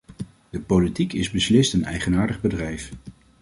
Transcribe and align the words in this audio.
De 0.49 0.59
politiek 0.61 1.13
is 1.13 1.29
beslist 1.31 1.73
een 1.73 1.83
eigenaardig 1.83 2.41
bedrijf. 2.41 2.91